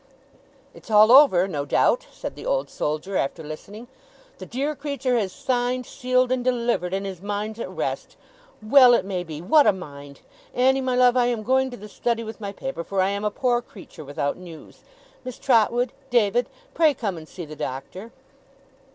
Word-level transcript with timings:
'It's 0.73 0.89
all 0.89 1.11
over, 1.11 1.47
no 1.47 1.63
doubt,' 1.63 2.07
said 2.11 2.33
the 2.35 2.43
Old 2.43 2.71
Soldier, 2.71 3.17
after 3.17 3.43
listening; 3.43 3.87
'the 4.39 4.47
dear 4.47 4.75
creature 4.75 5.15
has 5.15 5.31
signed, 5.31 5.85
sealed, 5.85 6.31
and 6.31 6.43
delivered, 6.43 6.91
and 6.91 7.05
his 7.05 7.21
mind's 7.21 7.59
at 7.59 7.69
rest. 7.69 8.17
Well 8.63 8.95
it 8.95 9.05
may 9.05 9.23
be! 9.23 9.43
What 9.43 9.67
a 9.67 9.71
mind! 9.71 10.21
Annie, 10.55 10.81
my 10.81 10.95
love, 10.95 11.15
I 11.15 11.27
am 11.27 11.43
going 11.43 11.69
to 11.69 11.77
the 11.77 11.87
Study 11.87 12.23
with 12.23 12.41
my 12.41 12.51
paper, 12.51 12.83
for 12.83 12.99
I 12.99 13.09
am 13.09 13.23
a 13.23 13.29
poor 13.29 13.61
creature 13.61 14.03
without 14.03 14.37
news. 14.37 14.81
Miss 15.23 15.37
Trotwood, 15.37 15.93
David, 16.09 16.49
pray 16.73 16.95
come 16.95 17.15
and 17.15 17.27
see 17.29 17.45
the 17.45 17.55
Doctor. 17.55 18.11